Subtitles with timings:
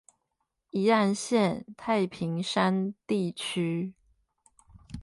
[0.71, 3.93] 宜蘭縣太平山地區